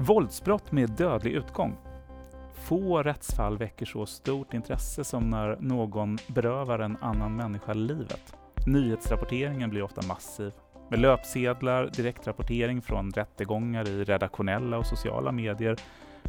[0.00, 1.76] Våldsbrott med dödlig utgång.
[2.54, 8.36] Få rättsfall väcker så stort intresse som när någon berövar en annan människa livet.
[8.66, 10.52] Nyhetsrapporteringen blir ofta massiv
[10.90, 15.76] med löpsedlar, direktrapportering från rättegångar i redaktionella och sociala medier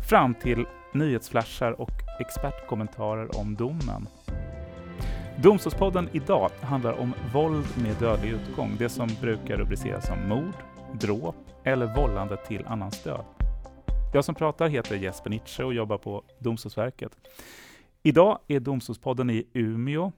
[0.09, 4.07] fram till nyhetsflashar och expertkommentarer om domen.
[5.43, 10.55] Domstolspodden idag handlar om våld med dödlig utgång, det som brukar rubriceras som mord,
[10.93, 13.38] dråp eller vållande till annans död.
[14.13, 17.17] Jag som pratar heter Jesper Nitsche och jobbar på Domstolsverket.
[18.03, 20.11] Idag är Domstolspodden i Umeå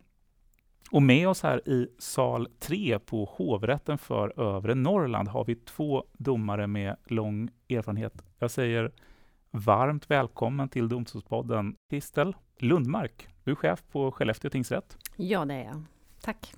[0.92, 6.04] och med oss här i sal 3 på hovrätten för övre Norrland har vi två
[6.14, 8.24] domare med lång erfarenhet.
[8.40, 8.92] Jag säger
[9.52, 13.28] varmt välkommen till Domstolspodden Kristel Lundmark.
[13.44, 14.98] Du är chef på Skellefteå tingsrätt.
[15.16, 15.84] Ja, det är jag.
[16.22, 16.54] Tack.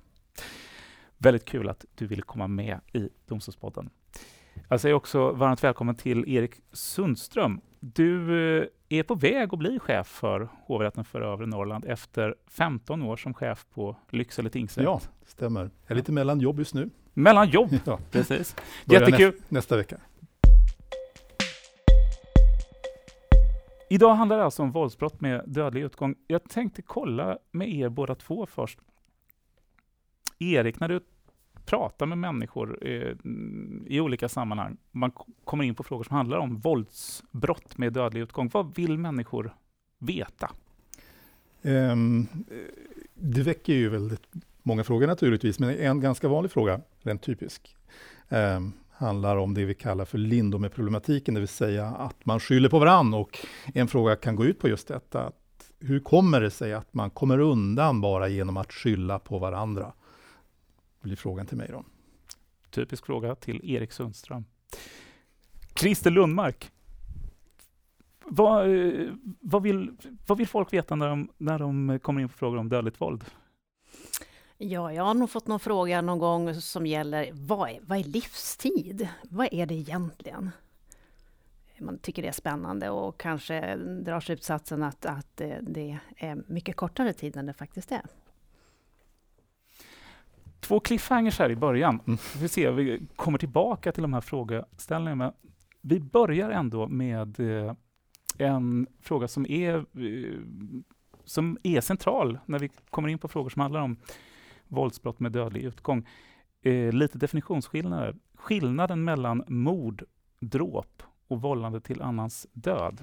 [1.18, 3.90] Väldigt kul att du ville komma med i Domstolspodden.
[4.68, 7.60] Jag säger också varmt välkommen till Erik Sundström.
[7.80, 13.02] Du eh, är på väg att bli chef för hovrätten för övre Norrland efter 15
[13.02, 14.84] år som chef på Lycksele tingsrätt.
[14.84, 15.60] Ja, det stämmer.
[15.60, 16.90] Jag är lite mellan jobb just nu.
[17.14, 17.98] Mellan jobb, ja.
[18.10, 18.56] precis.
[18.84, 19.32] Jättekul.
[19.32, 20.00] Nästa, nästa vecka.
[23.90, 26.14] Idag handlar det alltså om våldsbrott med dödlig utgång.
[26.26, 28.78] Jag tänkte kolla med er båda två först.
[30.38, 31.00] Erik, när du
[31.64, 33.16] pratar med människor eh,
[33.86, 35.12] i olika sammanhang, man
[35.44, 38.50] kommer in på frågor som handlar om våldsbrott med dödlig utgång.
[38.52, 39.54] Vad vill människor
[39.98, 40.50] veta?
[41.62, 42.28] Um,
[43.14, 44.22] det väcker ju väldigt
[44.62, 47.76] många frågor naturligtvis, men en ganska vanlig fråga, rent typisk,
[48.28, 52.78] um, handlar om det vi kallar för Lindome-problematiken, det vill säga att man skyller på
[52.78, 53.14] varann.
[53.14, 53.38] Och
[53.74, 55.32] en fråga kan gå ut på just detta,
[55.80, 59.92] hur kommer det sig att man kommer undan bara genom att skylla på varandra?
[61.04, 61.84] Blir frågan till mig då.
[62.70, 64.44] Typisk fråga till Erik Sundström.
[65.74, 66.70] Christer Lundmark.
[68.24, 68.68] Vad,
[69.40, 69.96] vad, vill,
[70.26, 73.24] vad vill folk veta när de, när de kommer in på frågor om dödligt våld?
[74.58, 78.04] Ja, jag har nog fått någon fråga någon gång som gäller vad är, vad är
[78.04, 79.08] livstid?
[79.22, 80.50] Vad är det egentligen?
[81.78, 87.12] Man tycker det är spännande och kanske drar slutsatsen att, att det är mycket kortare
[87.12, 88.02] tid än det faktiskt är
[90.64, 92.00] två cliffhangers här i början.
[92.06, 92.18] Mm.
[92.40, 95.32] Vi ser, vi kommer tillbaka till de här frågeställningarna.
[95.80, 97.74] Vi börjar ändå med eh,
[98.38, 100.40] en fråga som är, eh,
[101.24, 103.96] som är central när vi kommer in på frågor som handlar om
[104.68, 106.08] våldsbrott med dödlig utgång.
[106.62, 108.16] Eh, lite definitionsskillnader.
[108.34, 110.04] Skillnaden mellan mord,
[110.40, 113.02] dråp och vållande till annans död.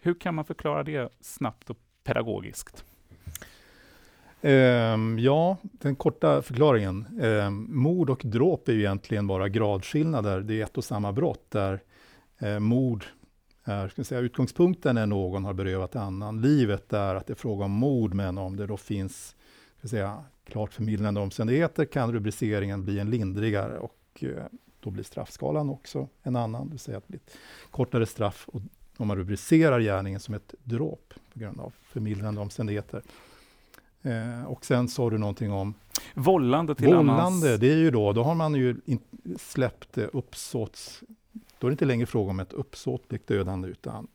[0.00, 2.84] Hur kan man förklara det snabbt och pedagogiskt?
[4.44, 7.20] Um, ja, den korta förklaringen.
[7.20, 10.40] Um, mord och dråp är ju egentligen bara gradskillnader.
[10.40, 11.80] Det är ett och samma brott där
[12.42, 13.04] uh, mord
[13.64, 17.64] är, ska säga, utgångspunkten när någon har berövat annan livet, är att det är fråga
[17.64, 19.36] om mord, men om det då finns
[19.78, 24.42] ska säga, klart förmildrande omständigheter kan rubriceringen bli en lindrigare och uh,
[24.80, 27.38] då blir straffskalan också en annan, det vill säga att det blir ett
[27.70, 28.60] kortare straff och
[28.96, 33.02] om man rubricerar gärningen som ett dråp på grund av förmildrande omständigheter.
[34.02, 35.74] Eh, och sen sa du någonting om
[36.14, 37.42] Vållande till Vållande, annans...
[37.42, 39.00] det är ju då, då har man ju in,
[39.38, 41.02] släppt eh, uppsåts...
[41.58, 44.08] Då är det inte längre fråga om ett uppsåtligt dödande, utan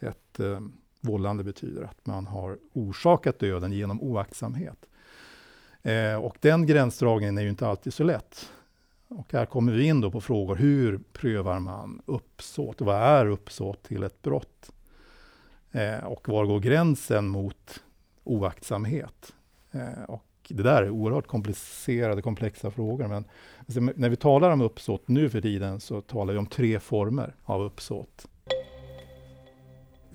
[0.00, 0.60] ett eh,
[1.00, 4.86] vållande betyder att man har orsakat döden genom oaktsamhet.
[5.82, 8.50] Eh, och den gränsdragningen är ju inte alltid så lätt.
[9.08, 12.80] Och här kommer vi in då på frågor, hur prövar man uppsåt?
[12.80, 14.72] Vad är uppsåt till ett brott?
[15.72, 17.82] Eh, och var går gränsen mot
[18.24, 19.34] oaktsamhet.
[19.72, 23.08] Eh, och det där är oerhört komplicerade, komplexa frågor.
[23.08, 23.24] Men
[23.58, 27.34] alltså, när vi talar om uppsåt nu för tiden så talar vi om tre former
[27.44, 28.26] av uppsåt.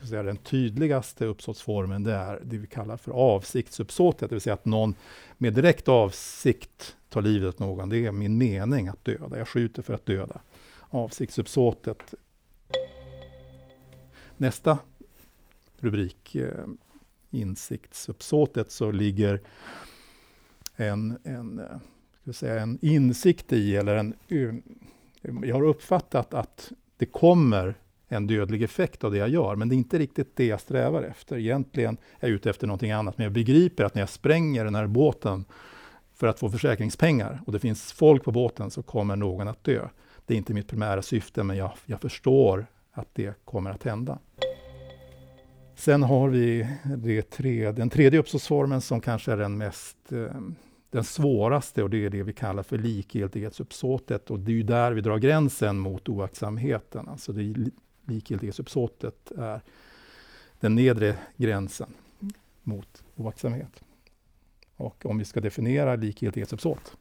[0.10, 4.96] Den tydligaste uppsåtsformen det är det vi kallar för avsiktsuppsåtet, det vill säga att någon
[5.38, 7.90] med direkt avsikt tar livet av någon.
[7.90, 10.42] Det är min mening att döda, jag skjuter för att döda.
[10.90, 12.14] Avsiktsuppsåtet.
[14.38, 14.78] Nästa
[15.80, 16.66] rubrik eh,
[17.36, 19.42] insiktsuppsåtet så ligger
[20.76, 21.66] en, en, eh,
[22.22, 24.14] ska säga, en insikt i, eller en...
[25.44, 27.76] Jag har uppfattat att det kommer
[28.08, 31.04] en dödlig effekt av det jag gör, men det är inte riktigt det jag strävar
[31.04, 31.38] efter.
[31.38, 34.76] Egentligen är jag ute efter någonting annat, men jag begriper att när jag spränger den
[34.76, 35.46] här båten
[36.14, 39.88] för att få försäkringspengar och det finns folk på båten så kommer någon att dö.
[40.26, 44.20] Det är inte mitt primära syfte, men jag, jag förstår att det kommer att hända.
[45.76, 46.68] Sen har vi
[46.98, 50.42] det tre, den tredje uppsåtsformen som kanske är den mest eh,
[50.90, 54.92] den svåraste och det är det vi kallar för likgiltighetsuppsåtet och det är ju där
[54.92, 57.08] vi drar gränsen mot oaktsamheten.
[57.08, 57.72] Alltså det
[58.06, 59.62] likgiltighetsuppsåtet är
[60.60, 61.94] den nedre gränsen
[62.64, 63.84] mot oaktsamhet.
[64.76, 66.98] Och om vi ska definiera likgiltighetsuppsåt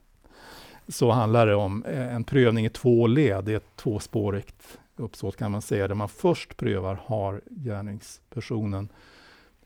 [0.88, 3.44] så handlar det om eh, en prövning i två led.
[3.44, 8.88] Det är ett tvåspårigt uppsåt kan man säga, där man först prövar, har gärningspersonen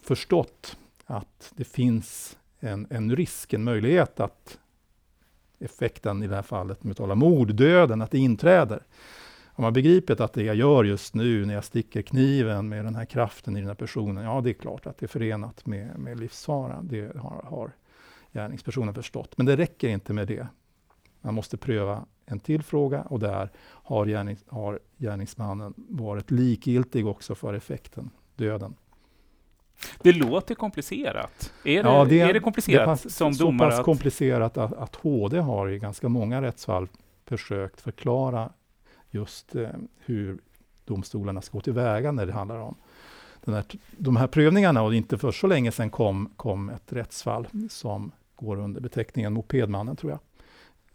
[0.03, 0.77] förstått
[1.07, 4.59] att det finns en, en risk, en möjlighet att
[5.59, 8.83] effekten i det här fallet, med tala mord, döden, att det inträder.
[9.47, 12.95] Har man begripit att det jag gör just nu när jag sticker kniven med den
[12.95, 15.99] här kraften i den här personen, ja det är klart att det är förenat med,
[15.99, 16.83] med livsfara.
[16.83, 17.73] Det har, har
[18.33, 19.37] gärningspersonen förstått.
[19.37, 20.47] Men det räcker inte med det.
[21.21, 27.35] Man måste pröva en till fråga och där har, gärnings, har gärningsmannen varit likgiltig också
[27.35, 28.75] för effekten, döden.
[30.03, 31.53] Det låter komplicerat.
[31.65, 33.71] Är det, ja, det, är det komplicerat det som så domare?
[33.71, 36.89] Så pass komplicerat att, att HD har i ganska många rättsfall
[37.27, 38.51] försökt förklara
[39.11, 40.39] just eh, hur
[40.85, 42.75] domstolarna ska gå tillväga när det handlar om
[43.45, 43.65] den här,
[43.97, 44.83] de här prövningarna.
[44.83, 49.97] Och inte för så länge sedan kom, kom ett rättsfall som går under beteckningen Mopedmannen,
[49.97, 50.21] tror jag.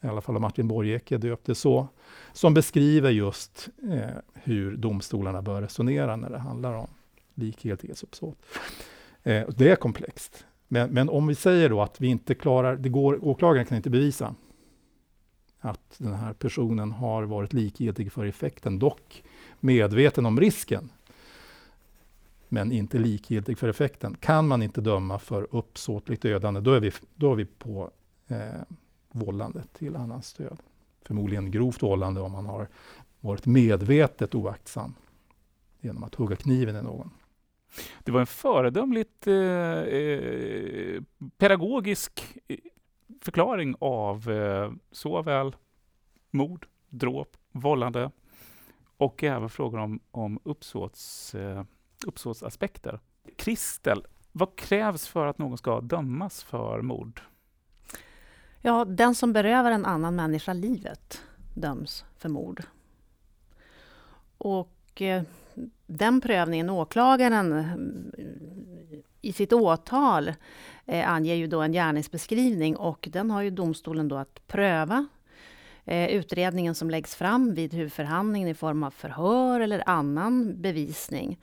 [0.04, 1.88] I alla fall Martin Borgeke döpte så.
[2.34, 6.88] Som beskriver just eh, hur domstolarna bör resonera när det handlar om
[7.34, 8.38] likgiltighetsuppsåt.
[9.24, 10.46] Eh, det är komplext.
[10.68, 13.90] Men, men, om vi säger då att vi inte klarar, det går, åklagaren kan inte
[13.90, 14.36] bevisa
[15.60, 19.24] att den här personen har varit likgiltig för effekten, dock
[19.60, 20.90] medveten om risken,
[22.50, 24.18] men inte likgiltig för effekten.
[24.20, 27.92] Kan man inte döma för uppsåtligt dödande, då är vi, då är vi på
[28.28, 28.62] eh,
[29.14, 30.58] vållande till annans död.
[31.02, 32.68] Förmodligen grovt vållande om man har
[33.20, 34.94] varit medvetet oaktsam
[35.82, 37.10] genom att hugga kniven i någon.
[38.04, 41.02] Det var en föredömligt eh, eh
[41.38, 42.58] pedagogisk eh,
[43.22, 45.56] förklaring av eh, såväl
[46.32, 48.12] mord, dråp, vållande
[48.98, 51.64] och även frågor om, om uppsåts, eh,
[52.06, 53.00] uppsåtsaspekter.
[53.36, 57.22] Kristel, vad krävs för att någon ska dömas för mord?
[58.66, 61.22] Ja, den som berövar en annan människa livet
[61.54, 62.64] döms för mord.
[64.38, 65.24] Och eh,
[65.88, 70.34] den prövningen, åklagaren eh, i sitt åtal
[70.86, 75.08] eh, anger ju då en gärningsbeskrivning och den har ju domstolen då att pröva.
[75.86, 81.40] Eh, utredningen som läggs fram vid huvudförhandlingen i form av förhör eller annan bevisning.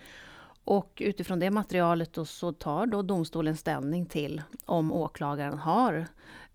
[0.65, 6.07] Och utifrån det materialet då så tar då domstolen ställning till om åklagaren har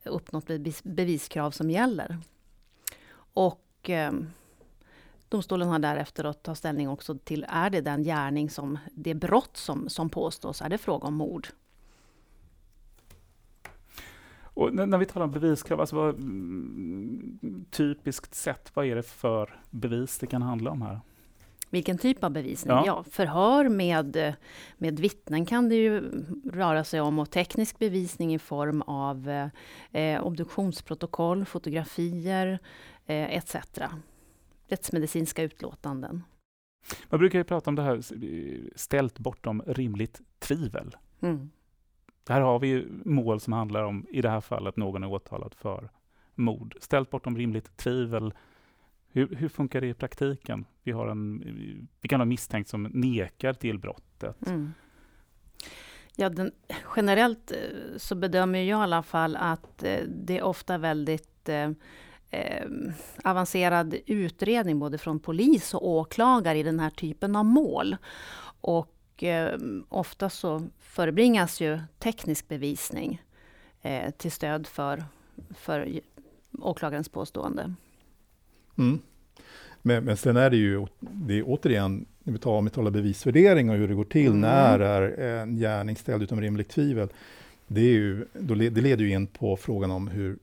[0.09, 0.47] uppnått
[0.83, 2.17] beviskrav som gäller.
[3.15, 4.11] Och eh,
[5.29, 9.57] domstolen har därefter att ta ställning också till, är det den gärning som, det brott
[9.57, 11.47] som, som påstås, är det fråga om mord?
[14.55, 19.61] Och när vi talar om beviskrav, alltså vad, mm, typiskt sett, vad är det för
[19.69, 20.99] bevis det kan handla om här?
[21.75, 22.75] Vilken typ av bevisning?
[22.75, 22.83] Ja.
[22.85, 23.03] ja.
[23.03, 24.35] förhör med,
[24.77, 26.11] med vittnen kan det ju
[26.53, 29.49] röra sig om och teknisk bevisning i form av
[29.91, 32.59] eh, obduktionsprotokoll, fotografier
[33.05, 33.55] eh, etc.
[34.67, 36.23] Rättsmedicinska utlåtanden.
[37.09, 38.01] Man brukar ju prata om det här
[38.77, 40.95] ställt bortom rimligt tvivel.
[41.21, 41.49] Mm.
[42.29, 45.89] Här har vi mål som handlar om, i det här fallet, någon är åtalad för
[46.35, 46.75] mord.
[46.79, 48.33] Ställt bortom rimligt tvivel
[49.15, 50.65] hur, hur, funkar det i praktiken?
[50.83, 51.39] Vi, har en,
[52.01, 54.47] vi kan ha misstänkt som nekar till brottet.
[54.47, 54.73] Mm.
[56.15, 56.51] Ja, den,
[56.95, 57.57] generellt eh,
[57.97, 61.69] så bedömer jag i alla fall att eh, det är ofta väldigt eh,
[62.29, 62.67] eh,
[63.23, 67.97] avancerad utredning både från polis och åklagare i den här typen av mål.
[68.61, 73.21] Och eh, ofta så förebringas ju teknisk bevisning
[73.81, 75.03] eh, till stöd för,
[75.53, 75.99] för
[76.59, 77.75] åklagarens påstående.
[78.77, 78.99] Mm.
[79.81, 82.91] Men, men sen är det ju, det är återigen, när vi talar om vi talar
[82.91, 84.41] bevisvärdering och hur det går till, mm.
[84.41, 87.09] när är en gärning ställd utom rimligt tvivel?
[87.67, 90.37] Det, är ju, då det leder ju in på frågan om hur,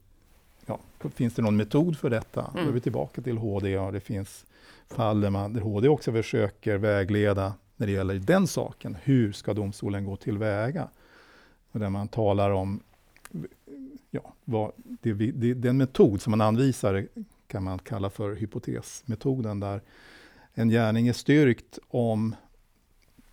[0.67, 0.79] ja,
[1.15, 2.41] finns det någon metod för detta?
[2.41, 2.53] Mm.
[2.55, 2.81] Då är vi mm.
[2.81, 4.45] tillbaka till HD och det finns
[4.89, 8.97] fall där, man, där HD också försöker vägleda när det gäller den saken.
[9.03, 10.89] Hur ska domstolen gå tillväga?
[11.73, 12.81] Och där man talar om
[14.11, 17.07] ja, vad, det, det, den metod som man anvisar
[17.52, 19.82] kan man kalla för hypotesmetoden, där
[20.54, 22.37] en gärning är styrkt om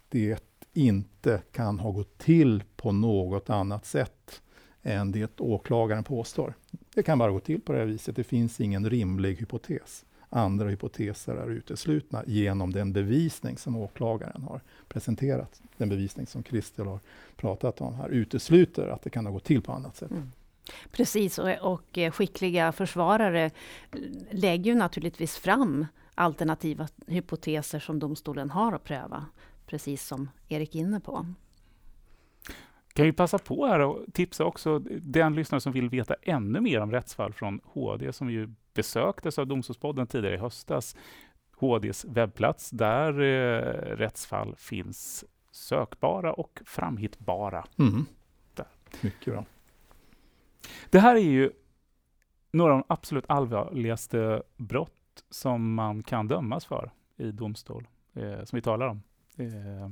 [0.10, 4.42] det inte kan ha gått till på något annat sätt
[4.84, 6.54] än det åklagaren påstår.
[6.96, 8.16] Det kan bara gå till på det här viset.
[8.16, 10.06] Det finns ingen rimlig hypotes.
[10.30, 15.62] Andra hypoteser är uteslutna genom den bevisning som åklagaren har presenterat.
[15.78, 17.00] Den bevisning som Kristel har
[17.36, 20.12] pratat om här utesluter att det kan ha gått till på annat sätt.
[20.12, 20.32] Mm.
[20.92, 23.52] Precis, och, och skickliga försvarare
[24.32, 25.86] lägger ju naturligtvis fram
[26.16, 29.26] alternativa hypoteser som domstolen har att pröva,
[29.66, 31.26] precis som Erik är inne på.
[32.94, 36.82] Kan vi passa på här och tipsa också den lyssnare som vill veta ännu mer
[36.82, 40.96] om rättsfall från HD som ju besöktes av Domstolspodden tidigare i höstas.
[41.56, 47.66] HDs webbplats där eh, rättsfall finns sökbara och framhittbara.
[47.80, 48.06] Mm.
[49.02, 49.46] Mycket bra.
[50.90, 51.52] Det här är ju
[52.52, 58.58] några av de absolut allvarligaste brott som man kan dömas för i domstol, eh, som
[58.58, 59.02] vi talar om.
[59.38, 59.90] Eh,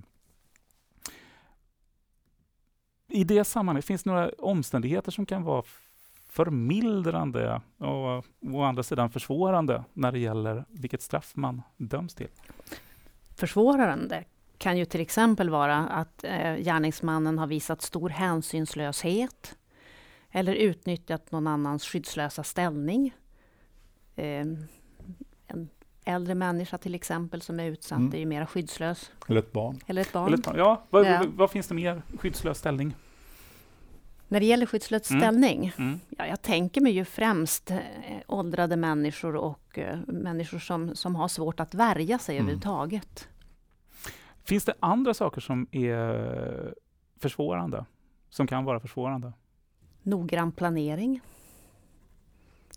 [3.07, 5.63] I det sammanhanget, finns det några omständigheter som kan vara
[6.29, 12.29] förmildrande och å andra sidan försvårande när det gäller vilket straff man döms till?
[13.35, 14.23] Försvårande
[14.57, 19.57] kan ju till exempel vara att eh, gärningsmannen har visat stor hänsynslöshet
[20.31, 23.13] eller utnyttjat någon annans skyddslösa ställning.
[24.15, 24.45] Eh,
[25.47, 25.69] en
[26.05, 28.13] äldre människa till exempel som är utsatt Mm.
[28.13, 29.11] är ju mer skyddslös.
[29.27, 29.79] Eller ett barn.
[29.87, 30.27] Eller ett barn.
[30.27, 31.23] Eller, ta- ja, vad, Ja.
[31.27, 32.01] vad finns det mer?
[32.19, 32.95] Skyddslös ställning?
[34.27, 35.21] När det gäller skyddslös Mm.
[35.21, 35.99] ställning, Mm.
[36.09, 37.79] ja, jag tänker mig ju främst eh,
[38.27, 42.45] åldrade människor och eh, människor som, som har svårt att värja sig Mm.
[42.45, 43.27] överhuvudtaget.
[44.43, 46.73] Finns det andra saker som är
[47.19, 47.85] försvårande?
[48.29, 49.33] Som kan vara försvårande?
[50.07, 51.21] Noggrann planering.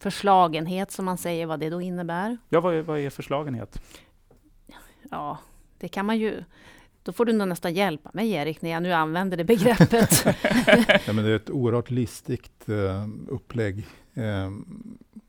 [0.01, 2.39] Förslagenhet som man säger vad det då innebär.
[2.49, 3.83] Ja, vad är, vad är förslagenhet?
[5.11, 5.39] Ja,
[5.79, 6.45] det kan man ju...
[7.03, 10.25] Då får du nog nästan hjälpa mig Erik när jag nu använder det begreppet.
[11.07, 13.87] Ja, men det är ett oerhört listigt eh, upplägg.
[14.15, 14.51] Eh,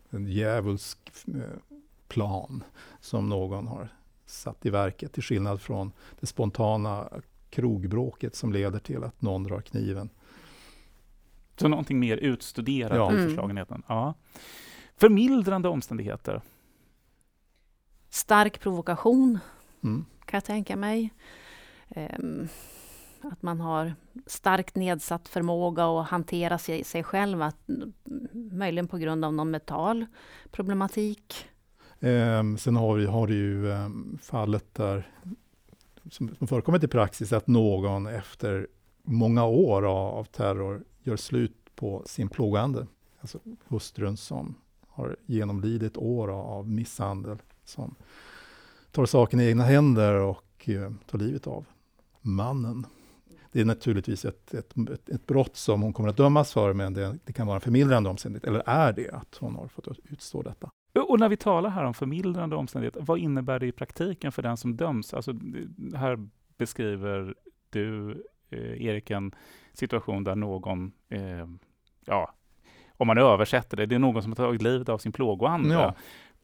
[0.10, 1.42] en djävulsk eh,
[2.08, 2.64] plan
[3.00, 3.90] som någon har
[4.26, 7.10] satt i verket till skillnad från det spontana
[7.50, 10.10] krogbråket som leder till att någon drar kniven.
[11.62, 13.12] Så någonting mer utstuderat Ja.
[13.12, 13.28] i Mm.
[13.28, 13.84] förslagenheten?
[13.88, 14.14] Ja.
[14.98, 16.42] Förmildrande omständigheter?
[18.10, 19.40] Stark provokation
[19.84, 20.06] Mm.
[20.26, 21.14] kan jag tänka mig.
[21.90, 22.48] Ehm,
[23.22, 23.94] att man har
[24.26, 27.58] starkt nedsatt förmåga att hantera sig, sig själv, att,
[28.34, 30.06] möjligen på grund av någon mental
[30.52, 31.46] problematik.
[32.00, 33.90] Eh, sen har vi har du ju eh,
[34.22, 35.12] fallet där
[36.12, 38.68] som, som förekommit i praxis att någon efter
[39.04, 42.88] många år av, av terror gör slut på sin plågande.
[43.20, 44.56] Alltså hustrun som
[44.88, 47.96] har genomlidit år av, misshandel som
[48.92, 51.66] tar saken i egna händer och eh, tar livet av
[52.22, 52.86] mannen.
[53.52, 56.94] Det är naturligtvis ett, ett, ett, ett brott som hon kommer att dömas för, men
[56.94, 58.48] det, det kan vara en förmildrande omständighet.
[58.48, 60.70] Eller är det att hon har fått utstå detta?
[61.00, 64.58] Och när vi talar här om förmildrande omständigheter, vad innebär det i praktiken för den
[64.58, 65.14] som döms?
[65.14, 65.34] Alltså,
[65.96, 66.28] här
[66.58, 67.36] beskriver
[67.70, 69.32] du, eh, Erik, en
[69.74, 71.48] situation där någon, eh,
[72.06, 72.34] ja,
[72.98, 75.74] om man översätter det, det är någon som har tagit livet av sin plågoande.
[75.74, 75.96] Ja.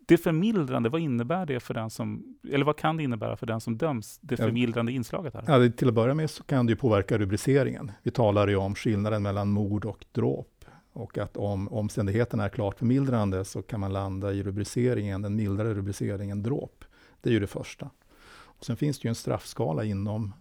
[0.08, 3.62] Det förmildrande, vad innebär det för den som, eller vad kan det innebära för den
[3.62, 5.44] som döms, det förmildrande inslaget här?
[5.48, 7.92] Ja, det, till att börja med så kan det ju påverka rubriceringen.
[8.04, 10.66] Vi talar ju om skillnaden mellan mord och dråp.
[10.94, 15.74] Och att om omständigheterna är klart förmildrande så kan man landa i rubriceringen, den mildare
[15.74, 16.86] rubriceringen dråp.
[17.22, 17.90] Det är ju det första.
[18.30, 20.34] Och sen finns det ju en straffskala inom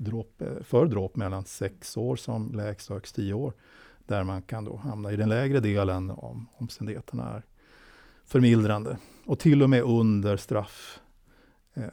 [0.00, 3.52] dråp, för dråp mellan sex år som lägst och högst tio år.
[4.06, 7.42] Där man kan då hamna i den lägre delen om omständigheterna är
[8.24, 8.98] förmildrande.
[9.26, 11.00] Och till och med under straff
[11.74, 11.84] eh,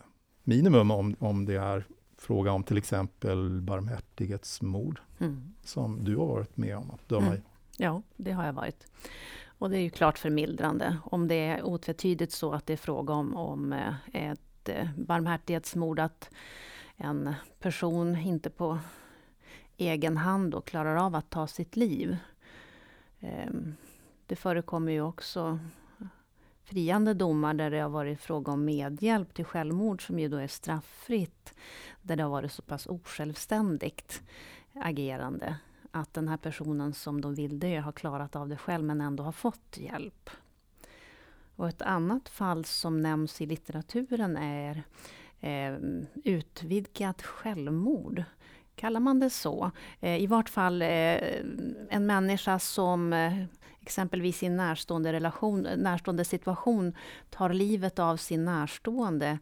[0.43, 1.85] minimum om, om det är
[2.17, 5.53] fråga om till exempel barmhärtighetsmord Mm.
[5.63, 7.37] som du har varit med om att döma Mm.
[7.37, 7.41] i.
[7.77, 8.87] Ja, det har jag varit.
[9.59, 10.97] Och det är ju klart förmildrande.
[11.03, 13.93] Om det är otvetydigt så att det är fråga om, om eh,
[14.31, 16.29] ett eh, barmhärtighetsmord, att
[16.97, 18.79] en person inte på
[19.77, 22.17] egen hand då klarar av att ta sitt liv.
[23.19, 23.75] Ehm,
[24.25, 25.59] det förekommer ju också
[26.63, 30.47] friande domar där det har varit fråga om medhjälp till självmord som ju då är
[30.47, 31.53] strafffritt.
[32.01, 34.23] Där det har varit så pass osjälvständigt
[34.73, 35.57] agerande
[35.91, 39.23] att den här personen som de vill dö har klarat av det själv men ändå
[39.23, 40.29] har fått hjälp.
[41.55, 44.83] Och ett annat fall som nämns i litteraturen är
[45.41, 45.77] eh,
[46.23, 48.23] utvidgat självmord.
[48.75, 49.71] Kallar man det så?
[49.99, 50.87] Eh, I vart fall eh,
[51.89, 53.43] en människa som eh,
[53.81, 56.95] exempelvis i en närstående, relation, närstående situation
[57.29, 59.39] tar livet av sin närstående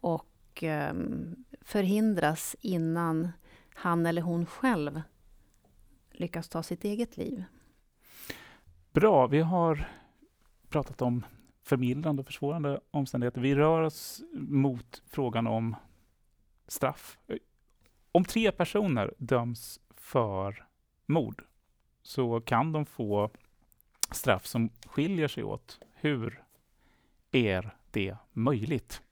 [0.00, 3.28] och ehm, förhindras innan
[3.74, 5.02] han eller hon själv
[6.12, 7.44] lyckas ta sitt eget liv.
[8.92, 9.88] Bra, vi har
[10.68, 11.24] pratat om
[11.68, 13.40] förmildrande och försvårande omständigheter.
[13.40, 15.76] Vi rör oss mot frågan om
[16.66, 17.18] straff.
[18.12, 20.64] Om tre personer döms för
[21.06, 21.44] mord
[22.02, 23.30] så kan de få
[24.10, 25.80] straff som skiljer sig åt.
[25.94, 26.42] Hur
[27.32, 29.02] är det möjligt?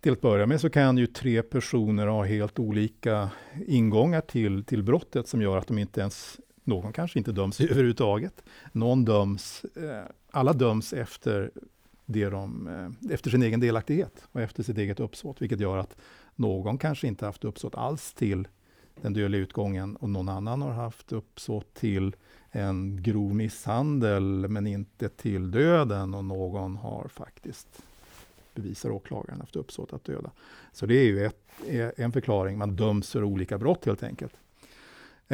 [0.00, 3.30] Till att börja med så kan ju tre personer ha helt olika
[3.66, 8.42] ingångar till, till brottet som gör att de inte ens, någon kanske inte döms överhuvudtaget.
[8.72, 11.50] Någon döms, eh, alla döms efter,
[12.06, 15.96] det de, eh, efter sin egen delaktighet och efter sitt eget uppsåt, vilket gör att
[16.34, 18.48] någon kanske inte haft uppsåt alls till
[19.02, 22.16] den dödliga utgången och någon annan har haft uppsåt till
[22.50, 27.82] en grov misshandel men inte till döden och någon har faktiskt
[28.54, 30.30] bevisar åklagaren haft uppsåt att döda.
[30.72, 34.34] Så det är ju ett, eh, en förklaring, man döms för olika brott helt enkelt.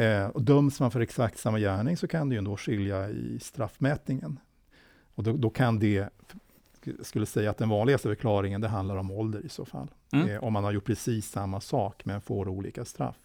[0.01, 3.39] Eh, och döms man för exakt samma gärning så kan det ju ändå skilja i
[3.39, 4.39] straffmätningen.
[5.15, 6.09] Och då, då kan det,
[7.01, 9.91] skulle säga att den vanligaste förklaringen, det handlar om ålder i så fall.
[10.13, 10.29] Mm.
[10.29, 13.15] Eh, om man har gjort precis samma sak men får olika straff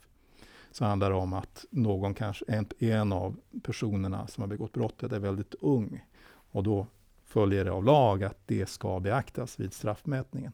[0.70, 5.12] så handlar det om att någon kanske, en, en av personerna som har begått brottet
[5.12, 6.04] är väldigt ung.
[6.50, 6.86] Och då
[7.24, 10.52] följer det av lag att det ska beaktas vid straffmätningen.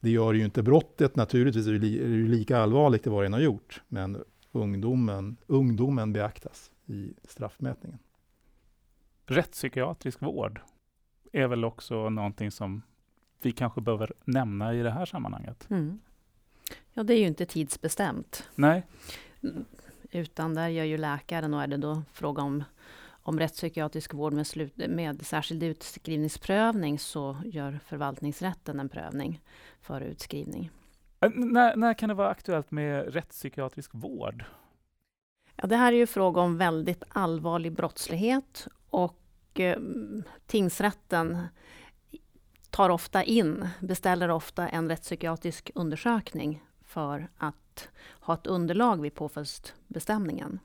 [0.00, 3.40] Det gör ju inte brottet naturligtvis, är det ju lika allvarligt i vad den har
[3.40, 7.98] gjort, men ungdomen, ungdomen beaktas i straffmätningen.
[9.26, 10.60] Rättspsykiatrisk vård
[11.32, 12.82] är väl också någonting som
[13.42, 15.66] vi kanske behöver nämna i det här sammanhanget?
[15.70, 16.00] Mm.
[16.92, 18.48] Ja, det är ju inte tidsbestämt.
[18.54, 18.86] Nej.
[20.10, 22.64] Utan där gör ju läkaren och är det då fråga om,
[23.08, 29.40] om rättspsykiatrisk vård med, slut, med särskild utskrivningsprövning så gör förvaltningsrätten en prövning
[29.80, 30.70] för utskrivning.
[31.28, 34.44] När, när kan det vara aktuellt med rättspsykiatrisk vård?
[35.56, 39.20] Ja, det här är ju fråga om väldigt allvarlig brottslighet och
[39.54, 39.78] eh,
[40.46, 41.38] tingsrätten
[42.70, 47.88] tar ofta in, beställer ofta en rättspsykiatrisk undersökning för att
[48.20, 50.58] ha ett underlag vid påföljdsbestämningen.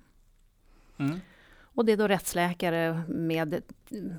[0.98, 1.20] Mm.
[1.60, 3.62] Och det är då rättsläkare med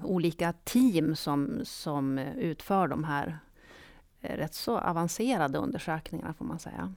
[0.03, 3.39] olika team som, som utför de här
[4.29, 6.95] Eh, rätt så avancerade undersökningarna, får man säga.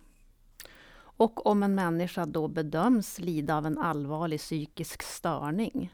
[0.97, 5.93] Och om en människa då bedöms lida av en allvarlig psykisk störning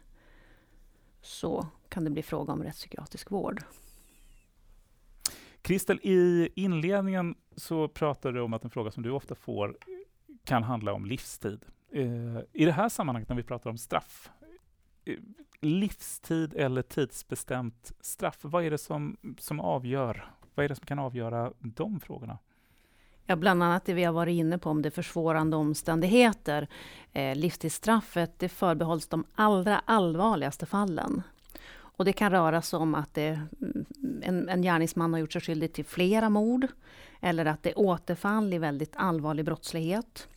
[1.21, 3.63] så kan det bli fråga om rättspsykiatrisk vård.
[5.61, 9.77] Kristel, i inledningen så pratade du om att en fråga som du ofta får
[10.43, 11.65] kan handla om livstid.
[11.91, 14.29] Eh, I det här sammanhanget när vi pratar om straff,
[15.05, 15.15] eh,
[15.59, 20.36] livstid eller tidsbestämt straff, vad är det som, som avgör?
[20.57, 22.37] Vad är det som kan avgöra de frågorna?
[23.25, 26.67] Ja, bland annat det vi har varit inne på om det försvårande omständigheter.
[27.13, 31.21] Eh, livstidsstraffet det förbehålls de allra allvarligaste fallen.
[31.69, 33.27] Och det kan röra sig om att det,
[33.61, 33.85] mm,
[34.21, 36.67] en, en gärningsman har gjort sig skyldig till flera mord,
[37.21, 40.27] eller att det är återfall i väldigt allvarlig brottslighet.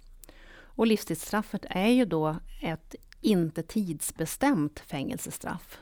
[0.63, 5.79] Och livstidsstraffet är ju då ett inte tidsbestämt fängelsestraff.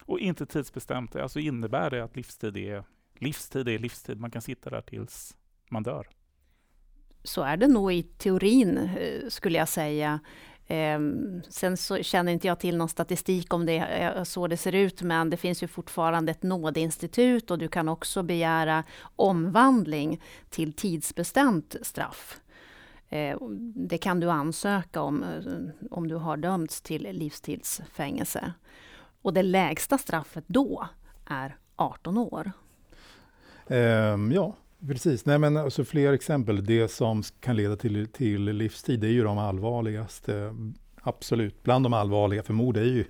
[0.00, 2.84] Och inte tidsbestämt, alltså innebär det att livstid är
[3.22, 5.36] livstid är livstid, man kan sitta där tills
[5.70, 6.08] man dör?
[7.24, 10.20] Så är det nog i teorin, eh, skulle jag säga.
[10.66, 14.74] Ehm, sen så känner inte jag till någon statistik om det eh, så det ser
[14.74, 18.84] ut, men det finns ju fortfarande ett nådeinstitut och du kan också begära
[19.16, 22.40] omvandling till tidsbestämt straff.
[23.08, 23.38] Ehm,
[23.88, 28.52] det kan du ansöka om, eh, om du har dömts till livstidsfängelse.
[29.22, 30.88] Och det lägsta straffet då
[31.26, 32.52] är 18 år.
[33.66, 36.64] Um, ja, Precis, nej men alltså fler exempel.
[36.64, 40.54] Det som kan leda till, till livstid, det är ju de allvarligaste.
[41.02, 43.04] Absolut, bland de allvarliga, för mord är ju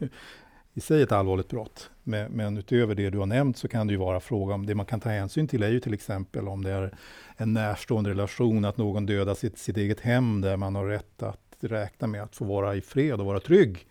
[0.74, 1.90] i sig ett allvarligt brott.
[2.02, 4.74] Men, men, utöver det du har nämnt så kan det ju vara fråga om, det
[4.74, 6.94] man kan ta hänsyn till är ju till exempel om det är
[7.36, 11.56] en närstående relation, att någon dödar sitt, sitt eget hem där man har rätt att
[11.60, 13.86] räkna med att få vara i fred och vara trygg.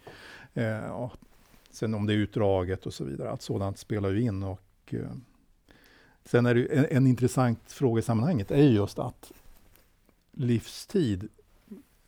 [0.53, 1.11] Eh,
[1.71, 4.43] sen om det är utdraget och så vidare, att sådant spelar ju in.
[4.43, 4.99] Och, eh,
[6.25, 9.31] Sen är det en, en intressant fråga i sammanhanget är just att
[10.31, 11.29] livstid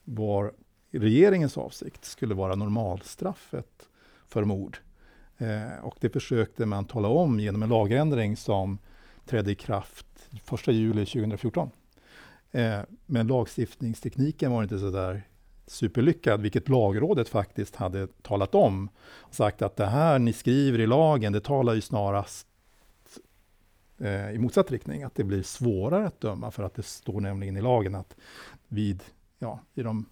[0.04, 0.54] var
[0.92, 3.90] regeringens avsikt skulle vara normalstraffet
[4.28, 4.78] för mord.
[5.38, 8.78] Eh, och det försökte man tala om genom en lagändring som
[9.26, 10.06] trädde i kraft
[10.54, 11.70] 1 juli 2014.
[12.52, 15.22] Eh, men lagstiftningstekniken var inte så där
[15.68, 18.90] superlyckad, vilket lagrådet faktiskt hade talat om.
[19.06, 22.48] Och sagt att det här ni skriver i lagen, det talar ju snarast
[24.04, 27.58] eh, i motsatt riktning, att det blir svårare att döma för att det står nämligen
[27.58, 28.16] i lagen att
[28.68, 29.04] vid,
[29.40, 30.06] ja, i de,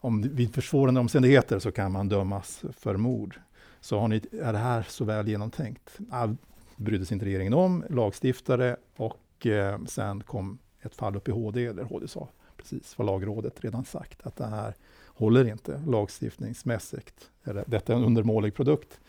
[0.00, 3.40] om, vid försvårande omständigheter så kan man dömas för mord.
[3.80, 5.98] Så har ni, är det här så väl genomtänkt?
[6.10, 6.28] Ah,
[6.76, 11.72] brydde sig inte regeringen om, lagstiftare och eh, sen kom ett fall upp i HD
[11.72, 14.74] där HD sa precis vad lagrådet redan sagt, att det här
[15.06, 17.30] håller inte lagstiftningsmässigt.
[17.66, 19.00] Detta är en undermålig produkt.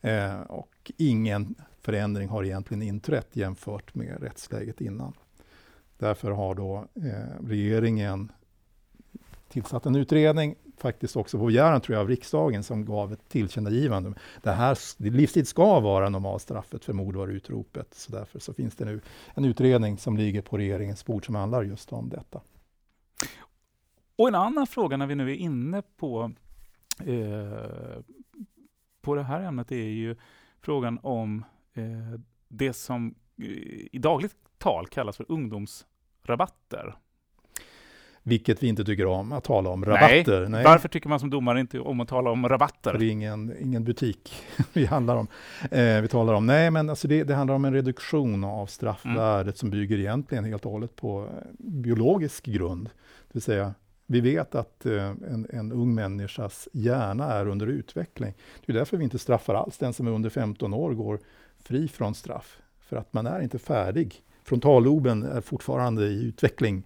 [0.00, 5.12] Eh, och ingen förändring har egentligen inträtt jämfört med rättsläget innan.
[5.98, 8.32] Därför har då eh, regeringen
[9.48, 14.14] tillsatt en utredning, faktiskt också på begäran tror jag av riksdagen, som gav ett tillkännagivande.
[14.42, 14.78] Det här,
[15.10, 17.94] livstid ska vara normalstraffet för mord var utropet.
[17.94, 19.00] Så därför så finns det nu
[19.34, 22.40] en utredning som ligger på regeringens bord som handlar just om detta.
[24.16, 26.32] Och en annan fråga när vi nu är inne på,
[26.98, 28.02] eh,
[29.00, 30.16] på det här ämnet är ju
[30.60, 31.44] frågan om
[32.48, 33.46] det som eh,
[33.92, 36.94] i dagligt tal kallas för ungdomsrabatter.
[38.24, 39.84] Vilket vi inte tycker om att tala om.
[39.84, 40.40] Rabatter.
[40.40, 40.48] Nej.
[40.48, 40.64] Nej.
[40.64, 42.98] Varför tycker man som domare inte om att tala om rabatter?
[42.98, 44.34] Det är ingen, ingen butik
[44.72, 45.26] vi handlar om.
[45.70, 46.46] Eh, vi talar om.
[46.46, 49.54] Nej, men alltså det, det handlar om en reduktion av straffvärdet mm.
[49.54, 52.84] som bygger egentligen helt och hållet på eh, biologisk grund.
[53.28, 53.74] Det vill säga,
[54.06, 58.34] vi vet att eh, en, en, ung människas hjärna är under utveckling.
[58.66, 59.78] Det är därför vi inte straffar alls.
[59.78, 61.20] Den som är under 15 år går
[61.64, 62.58] fri från straff.
[62.80, 64.22] För att man är inte färdig.
[64.44, 66.84] Frontalloben är fortfarande i utveckling.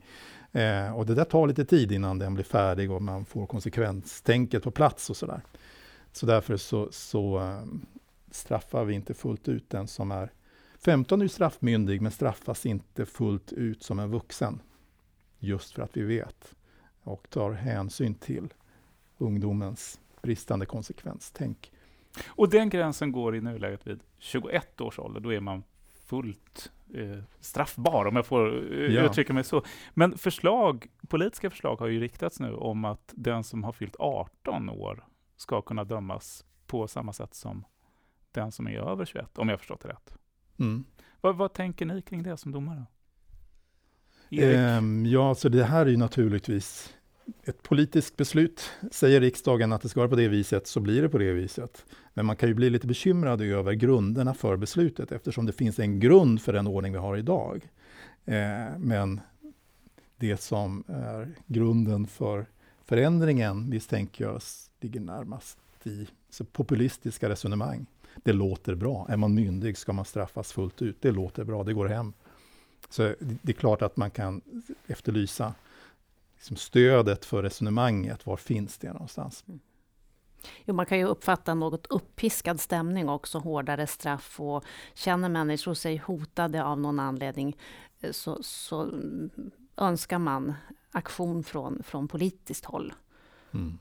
[0.52, 4.62] Eh, och det där tar lite tid innan den blir färdig och man får konsekvenstänket
[4.62, 5.40] på plats och sådär.
[6.12, 7.64] Så därför så, så eh,
[8.30, 10.32] straffar vi inte fullt ut den som är
[10.78, 14.60] 15 är straffmyndig men straffas inte fullt ut som en vuxen.
[15.38, 16.54] Just för att vi vet
[17.02, 18.54] och tar hänsyn till
[19.18, 21.72] ungdomens bristande konsekvenstänk.
[22.26, 25.62] Och den gränsen går i nuläget vid 21 års ålder, då är man
[26.06, 29.02] fullt eh, straffbar, om jag får eh, ja.
[29.02, 29.62] uttrycka mig så.
[29.94, 34.70] Men förslag, politiska förslag har ju riktats nu om att den som har fyllt 18
[34.70, 35.04] år
[35.36, 37.64] ska kunna dömas på samma sätt som
[38.32, 40.16] den som är över 21, om jag förstått det rätt.
[40.58, 40.84] Mm.
[41.20, 42.86] Vad, vad, tänker ni kring det som domare?
[44.78, 46.94] Um, ja, så det här är ju naturligtvis
[47.44, 48.70] ett politiskt beslut.
[48.90, 51.84] Säger riksdagen att det ska vara på det viset, så blir det på det viset.
[52.14, 56.00] Men man kan ju bli lite bekymrad över grunderna för beslutet, eftersom det finns en
[56.00, 57.68] grund för den ordning vi har idag.
[58.24, 59.20] Eh, men
[60.16, 62.46] det som är grunden för
[62.84, 64.40] förändringen misstänker jag
[64.80, 66.08] ligger närmast i
[66.52, 67.86] populistiska resonemang.
[68.24, 69.06] Det låter bra.
[69.08, 70.96] Är man myndig ska man straffas fullt ut.
[71.00, 72.12] Det låter bra, det går hem.
[72.88, 74.40] Så det är klart att man kan
[74.86, 75.54] efterlysa
[76.36, 78.26] liksom stödet för resonemanget.
[78.26, 79.44] Var finns det någonstans?
[79.48, 79.60] Mm.
[80.64, 85.96] Jo, man kan ju uppfatta något uppiskad stämning också, hårdare straff och känner människor sig
[85.96, 87.56] hotade av någon anledning
[88.00, 88.92] eh, så, så
[89.76, 90.54] önskar man
[90.90, 92.94] aktion från, från politiskt håll.
[93.52, 93.78] Mm.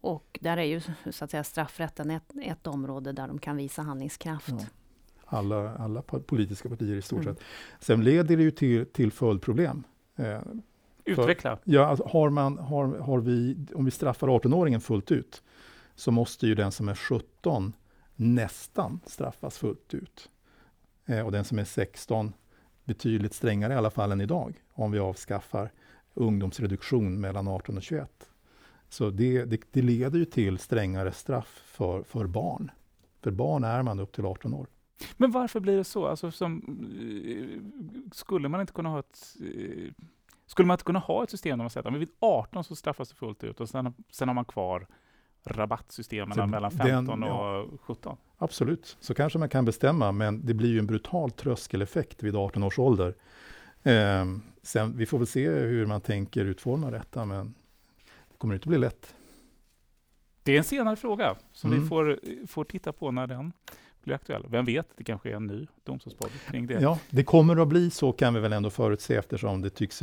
[0.00, 3.82] Och där är ju så att säga, straffrätten ett, ett område där de kan visa
[3.82, 4.48] handlingskraft.
[4.48, 4.66] Ja.
[5.24, 7.34] Alla, alla politiska partier i stort mm.
[7.34, 7.44] sett.
[7.80, 9.84] Sen leder det ju till, till följdproblem.
[10.16, 10.40] Eh,
[11.08, 11.56] Utveckla.
[11.56, 15.42] För, ja, alltså har man, har, har vi, om vi straffar 18-åringen fullt ut,
[15.94, 17.72] så måste ju den som är 17
[18.16, 20.30] nästan straffas fullt ut.
[21.06, 22.32] Eh, och den som är 16
[22.84, 25.72] betydligt strängare i alla fall än idag, om vi avskaffar
[26.14, 28.28] ungdomsreduktion mellan 18 och 21.
[28.88, 32.70] Så det, det, det leder ju till strängare straff för, för barn.
[33.22, 34.66] För barn är man upp till 18 år.
[35.16, 36.06] Men varför blir det så?
[36.06, 36.62] Alltså, som,
[37.22, 37.60] eh,
[38.12, 40.04] skulle man inte kunna ha ett eh,
[40.48, 43.08] skulle man inte kunna ha ett system där man säger att vid 18 så straffas
[43.08, 44.86] det fullt ut och sen, sen har man kvar
[45.44, 48.16] rabattsystemen så mellan 15 den, och 17?
[48.38, 52.62] Absolut, så kanske man kan bestämma, men det blir ju en brutal tröskeleffekt vid 18
[52.62, 53.14] års ålder.
[53.82, 54.24] Eh,
[54.62, 57.54] sen, vi får väl se hur man tänker utforma detta, men
[58.04, 59.14] det kommer inte bli lätt.
[60.42, 61.82] Det är en senare fråga som mm.
[61.82, 63.52] vi får, får titta på när den
[64.02, 64.46] blir aktuell.
[64.48, 66.80] Vem vet, det kanske är en ny domstolspodd kring det.
[66.80, 70.02] Ja, det kommer att bli så kan vi väl ändå förutse eftersom det tycks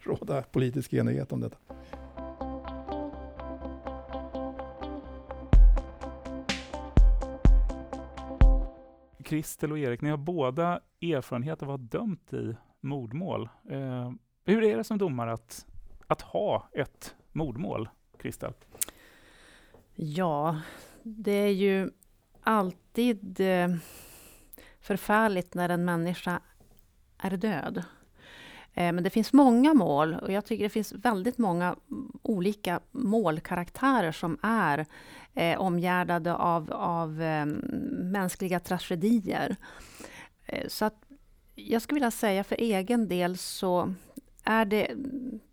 [0.00, 1.56] råda politisk enighet om detta.
[9.24, 13.48] Kristel och Erik, ni har båda erfarenhet av att ha dömt i mordmål.
[13.70, 14.12] Eh,
[14.44, 15.66] hur är det som domare att,
[16.06, 18.52] att ha ett mordmål, Kristel?
[19.94, 20.60] Ja,
[21.02, 21.90] det är ju
[22.40, 23.68] alltid eh,
[24.80, 26.40] förfärligt när en människa
[27.18, 27.84] är död.
[28.78, 31.76] Eh, men det finns många mål och jag tycker det finns väldigt många
[32.22, 34.86] olika målkaraktärer som är
[35.34, 37.46] eh, omgärdade av, av eh,
[38.02, 39.56] mänskliga tragedier.
[40.46, 40.94] Eh, så att
[41.54, 43.94] jag skulle vilja säga för egen del så
[44.44, 44.90] är det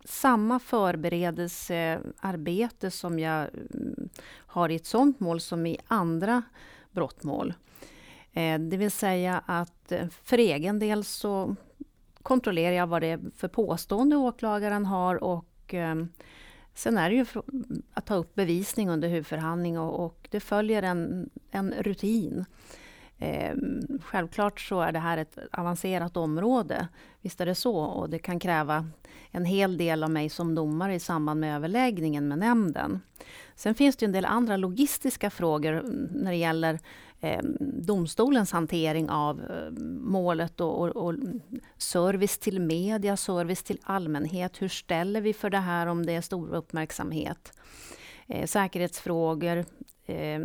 [0.04, 6.42] samma förberedelsearbete som jag mm, har i ett sådant mål som i andra
[6.90, 7.54] brottmål.
[8.32, 11.56] Eh, det vill säga att eh, för egen del så
[12.26, 16.08] kontrollerar jag vad det är för påstående åklagaren har och ehm,
[16.74, 17.26] sen är det ju
[17.94, 22.44] att ta upp bevisning under huvudförhandling och, och det följer en, en rutin.
[23.18, 23.54] Eh,
[24.02, 26.88] självklart så är det här ett avancerat område.
[27.20, 27.76] Visst är det så.
[27.76, 28.88] Och det kan kräva
[29.30, 33.00] en hel del av mig som domare i samband med överläggningen med nämnden.
[33.54, 36.80] Sen finns det en del andra logistiska frågor mm, när det gäller eh,
[37.20, 41.14] Ehm, domstolens hantering av eh, målet och, och, och,
[41.76, 44.62] service till media, service till allmänhet.
[44.62, 47.52] Hur ställer vi för det här om det är stor uppmärksamhet?
[48.26, 49.64] Eh, säkerhetsfrågor.
[50.06, 50.40] Eh,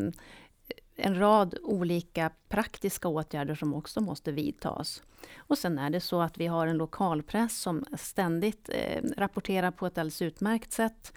[0.96, 5.04] en rad olika praktiska åtgärder som också måste vidtas.
[5.38, 9.86] Och sen är det så att vi har en lokalpress som ständigt eh, rapporterar på
[9.86, 11.14] ett alldeles utmärkt sätt.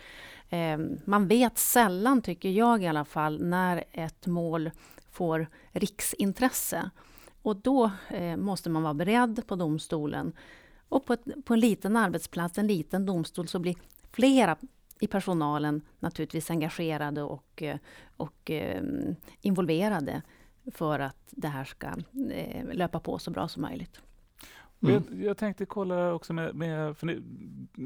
[0.49, 4.71] Eh, man vet sällan, tycker jag i alla fall, när ett mål
[5.15, 6.91] får riksintresse.
[7.43, 10.33] Och då eh, måste man vara beredd på domstolen.
[10.89, 13.77] Och på, ett, på en liten arbetsplats, en liten domstol, så blir
[14.13, 14.57] flera
[15.01, 17.79] i personalen naturligtvis engagerade och, eh,
[18.17, 18.83] och eh,
[19.41, 20.23] involverade
[20.73, 21.87] för att det här ska
[22.31, 24.01] eh, löpa på så bra som möjligt.
[24.83, 24.95] Mm.
[24.95, 27.23] Jag, jag, tänkte kolla också med, med för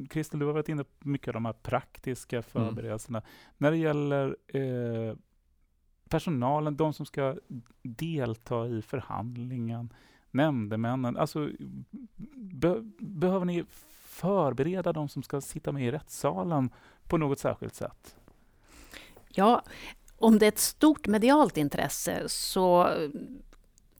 [0.08, 2.42] Kristel, du har varit inne på mycket av de här praktiska mm.
[2.42, 3.18] förberedelserna.
[3.18, 3.30] Mm.
[3.56, 5.16] När det gäller eh,
[6.08, 7.36] personalen, de som ska
[7.82, 9.92] delta i förhandlingen,
[10.30, 11.50] nämndemännen, alltså
[12.34, 13.64] be, behöver ni
[14.08, 16.70] förbereda de som ska sitta med i rättssalen
[17.04, 18.16] på något särskilt sätt?
[19.28, 19.62] Ja,
[20.16, 22.94] om det är ett stort medialt intresse så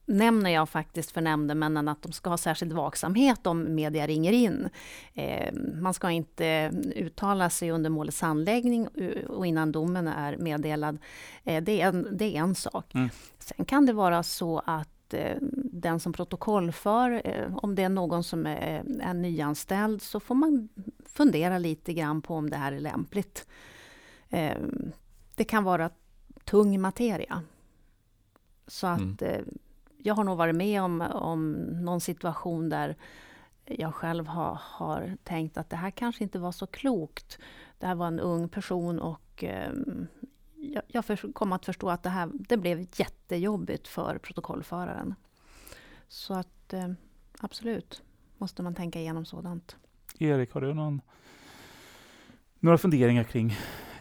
[0.09, 4.69] nämner jag faktiskt för nämndemännen att de ska ha särskild vaksamhet om media ringer in.
[5.13, 8.87] Eh, man ska inte uttala sig under målets handläggning
[9.27, 10.97] och innan domen är meddelad.
[11.43, 12.95] Eh, det, är en, det är en sak.
[12.95, 13.09] Mm.
[13.39, 15.37] Sen kan det vara så att eh,
[15.71, 17.21] den som protokollför,
[17.61, 20.69] om det är någon som är, är nyanställd, så får man
[21.05, 23.47] fundera lite grann på om det här är lämpligt.
[25.35, 25.89] Det kan vara
[26.43, 27.43] tung materia.
[28.67, 29.45] Så att mm
[30.03, 31.51] jag har nog varit med om, om
[31.83, 32.95] någon situation där
[33.65, 37.39] jag själv har, har tänkt att det här kanske inte var så klokt.
[37.77, 39.71] Det här var en ung person och eh,
[40.55, 45.15] jag, jag kom att förstå att det här det blev jättejobbigt för protokollföraren.
[46.07, 46.89] Så att eh,
[47.39, 48.03] absolut
[48.37, 49.77] måste man tänka igenom sådant.
[50.19, 51.01] Erik, har du någon,
[52.59, 53.57] några funderingar kring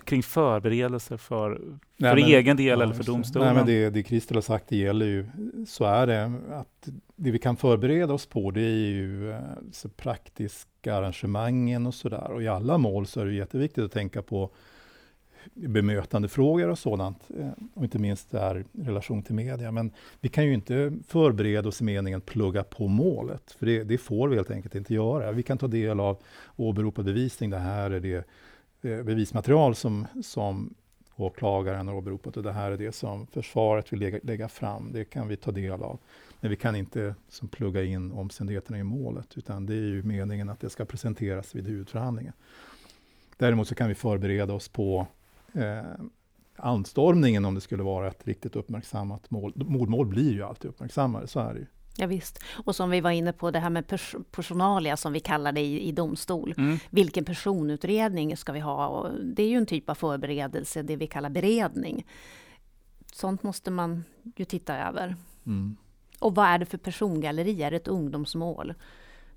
[0.09, 1.61] kring förberedelser för, för
[1.97, 3.47] men, egen del ja, eller för domstolen?
[3.47, 5.27] Nej, men det, det Christer har sagt, det gäller ju,
[5.67, 9.41] så är det, att det vi kan förbereda oss på, det är ju eh,
[9.73, 12.31] så praktiska arrangemangen och sådär.
[12.31, 14.51] Och i alla mål så är det jätteviktigt att tänka på
[15.55, 19.73] bemötandefrågor och sådant, eh, och inte minst där relation till media.
[19.73, 19.91] Men
[20.21, 24.29] vi kan ju inte förbereda oss i meningen plugga på målet, för det, det får
[24.29, 25.33] vi helt enkelt inte göra.
[25.33, 26.19] Vi kan ta del av
[26.57, 28.29] åberopad bevisning, det här är det
[28.83, 30.75] Eh, bevismaterial som, som
[31.17, 34.93] åklagaren har åberopat och det här är det som försvaret vill lägga, lägga, fram.
[34.93, 35.99] Det kan vi ta del av.
[36.41, 40.49] Men vi kan inte som plugga in omständigheterna i målet, utan det är ju meningen
[40.49, 42.33] att det ska presenteras vid huvudförhandlingen.
[43.37, 45.07] Däremot så kan vi förbereda oss på
[45.53, 45.83] eh,
[46.57, 49.53] anstormningen om det skulle vara ett riktigt uppmärksammat mål.
[49.57, 51.67] Mordmål blir ju alltid uppmärksammade, så är det ju.
[52.01, 52.45] Ja, visst.
[52.65, 55.61] Och som vi var inne på, det här med pers personalia som vi kallar det
[55.61, 56.55] i, i domstol.
[56.57, 56.79] Mm.
[56.91, 58.87] Vilken personutredning ska vi ha?
[58.87, 62.07] Och det är ju en typ av förberedelse, det vi kallar beredning.
[63.13, 64.05] Sånt måste man
[64.37, 65.17] ju titta över.
[65.47, 65.77] Mm.
[66.19, 67.63] Och vad är det för persongalleri?
[67.63, 68.75] Är det ett ungdomsmål?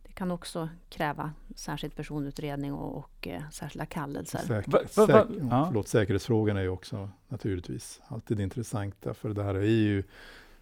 [0.04, 4.40] Det kan också kräva särskild personutredning och, och eh, särskilda kallelser.
[4.40, 5.10] Säker, säk,
[5.50, 5.66] ja.
[5.68, 10.04] förlåt, säkerhetsfrågorna är ju också naturligtvis alltid intressanta, för det här är ju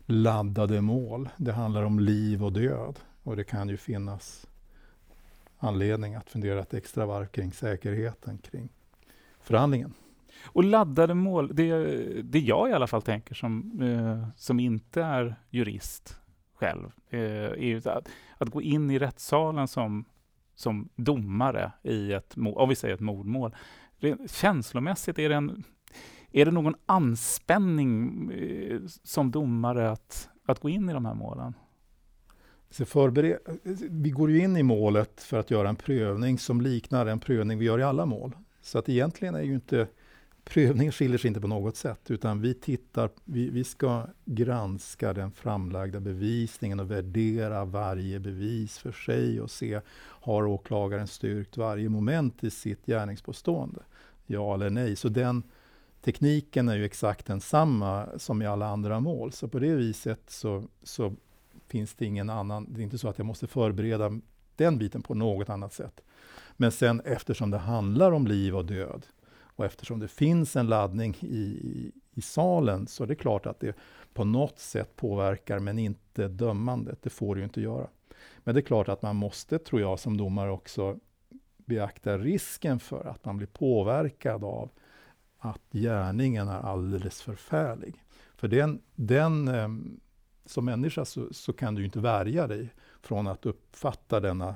[0.10, 1.30] laddade mål.
[1.38, 4.48] Det handlar om liv och död och det kan ju finnas
[5.58, 8.70] anledning att fundera ett extra varv kring säkerheten kring
[9.42, 9.94] förhandlingen.
[10.46, 11.74] Och laddade mål, det,
[12.24, 16.20] det jag i alla fall tänker som, eh, som inte är jurist
[16.54, 20.06] själv, eh, är ju att, att gå in i rättssalen som,
[20.56, 23.56] som domare i ett, om vi säger ett mordmål.
[24.28, 25.64] Känslomässigt är det en
[26.32, 31.54] är det någon anspänning eh, som domare att, att gå in i de här målen?
[32.70, 33.38] Så förbered...
[33.90, 37.60] Vi går ju in i målet för att göra en prövning som liknar en prövning
[37.60, 38.36] vi gör i alla mål.
[38.62, 39.88] Så att egentligen är ju inte
[40.44, 45.32] prövningen skiljer sig inte på något sätt, utan vi tittar, vi, vi ska granska den
[45.32, 52.44] framlagda bevisningen och värdera varje bevis för sig och se, har åklagaren styrkt varje moment
[52.44, 53.82] i sitt gärningspåstående?
[54.26, 54.96] Ja eller nej?
[54.96, 55.44] Så den
[56.02, 59.32] tekniken är ju exakt densamma som i alla andra mål.
[59.32, 61.16] Så på det viset så, så
[61.68, 64.20] finns det ingen annan, det är inte så att jag måste förbereda
[64.56, 66.02] den biten på något annat sätt.
[66.58, 69.06] Men sen eftersom det handlar om liv och död
[69.60, 73.60] Och eftersom det finns en laddning i, i, i salen så är det klart att
[73.60, 73.76] det
[74.14, 77.00] på något sätt påverkar, men inte dömandet.
[77.02, 77.88] Det får det ju inte göra.
[78.44, 81.00] Men det är klart att man måste, tror jag, som domare också
[81.58, 84.70] beakta risken för att man blir påverkad av
[85.40, 88.04] att gärningen är alldeles förfärlig.
[88.36, 90.00] För den, den ehm,
[90.46, 92.70] som människa så, så, kan du inte värja dig
[93.02, 94.56] från att uppfatta denna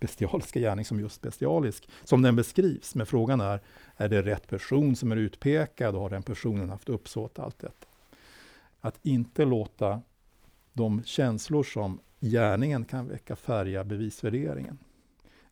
[0.00, 2.94] bestialiska gärning som just bestialisk, som den beskrivs.
[2.94, 3.60] Men frågan är,
[3.96, 7.86] är det rätt person som är utpekad och har den personen haft uppsåt allt detta?
[8.80, 10.02] Att inte låta
[10.72, 14.78] de känslor som gärningen kan väcka färga bevisvärderingen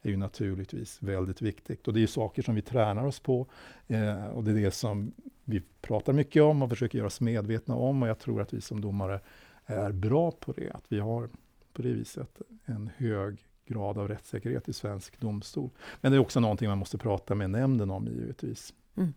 [0.02, 1.88] är ju naturligtvis väldigt viktigt.
[1.88, 3.46] Och det är saker som vi tränar oss på
[3.88, 5.12] eh, och det är det som
[5.44, 8.60] vi pratar mycket om och försöker göra oss medvetna om och jag tror att vi
[8.60, 9.20] som domare
[9.66, 11.28] är bra på det, att vi har
[11.72, 15.70] på det viset en hög grad av rättssäkerhet i svensk domstol.
[16.00, 18.74] Men det är också någonting man måste prata med nämnden om givetvis.
[18.96, 19.14] Mm.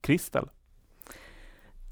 [0.00, 0.48] Kristel?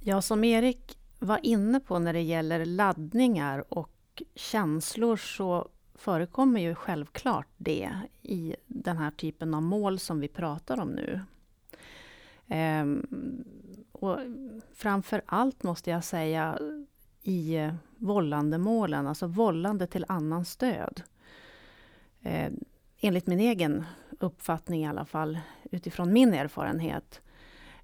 [0.00, 6.74] Ja, som Erik var inne på när det gäller laddningar och känslor så förekommer ju
[6.74, 7.90] självklart det
[8.22, 11.20] i den här typen av mål som vi pratar om nu.
[12.48, 13.06] Ehm,
[13.92, 14.18] och
[14.74, 16.58] framför allt måste jag säga
[17.22, 21.02] i vållandemålen, alltså vållande till annans död.
[22.22, 22.64] Ehm,
[23.00, 23.84] enligt min egen
[24.20, 25.38] uppfattning i alla fall,
[25.70, 27.20] utifrån min erfarenhet.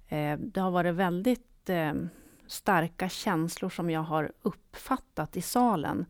[0.07, 1.93] Eh, det har varit väldigt eh,
[2.47, 6.05] starka känslor som jag har uppfattat i salen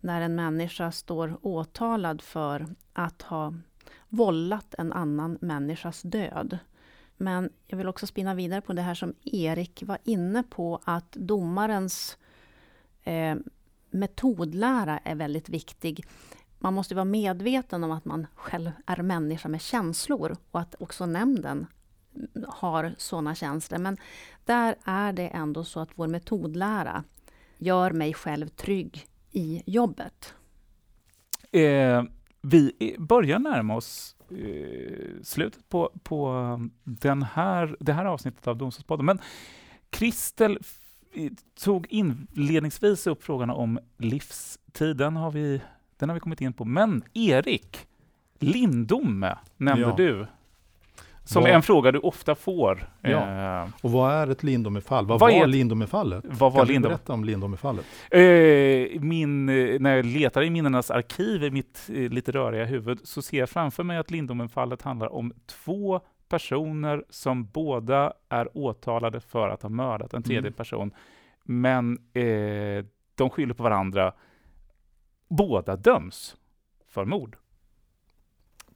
[0.00, 3.54] när en människa står åtalad för att ha
[4.08, 6.58] vållat en annan människas död.
[7.16, 11.12] Men jag vill också spinna vidare på det här som Erik var inne på, att
[11.12, 12.18] domarens
[13.02, 13.36] eh,
[13.90, 16.04] metodlära är väldigt viktig.
[16.58, 21.06] Man måste vara medveten om att man själv är människa med känslor och att också
[21.06, 21.66] nämnden
[22.48, 23.78] har sådana känslor.
[23.78, 23.96] Men
[24.44, 27.04] där är det ändå så att vår metodlära
[27.58, 29.06] gör mig själv trygg
[29.36, 30.34] i jobbet?
[31.52, 32.02] Eh,
[32.42, 39.06] vi börjar närma oss eh, slutet på, på den här, det här avsnittet av Domstolspodden.
[39.06, 39.18] Men
[39.90, 40.58] Kristel
[41.64, 44.96] tog inledningsvis upp frågan om livstid.
[44.96, 45.60] Den har vi,
[45.96, 46.64] den har vi kommit in på.
[46.64, 47.86] Men Erik
[48.38, 49.94] Lindome nämnde ja.
[49.96, 50.26] du
[51.26, 52.88] som vad, en fråga du ofta får.
[53.00, 53.62] Ja.
[53.62, 55.06] Eh, och vad är ett Lindomefall?
[55.06, 56.24] Vad, vad var Lindomefallet?
[56.28, 56.82] Vad var kan Lindom?
[56.82, 57.84] du berätta om Lindomefallet?
[58.10, 63.00] Eh, min, eh, när jag letar i minnenas arkiv i mitt eh, lite röriga huvud
[63.04, 69.20] så ser jag framför mig att Lindomefallet handlar om två personer som båda är åtalade
[69.20, 70.52] för att ha mördat en tredje mm.
[70.52, 70.90] person.
[71.44, 72.84] Men eh,
[73.14, 74.12] de skyller på varandra.
[75.28, 76.36] Båda döms
[76.88, 77.36] för mord.